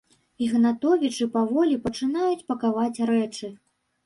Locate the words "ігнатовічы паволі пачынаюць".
0.45-2.47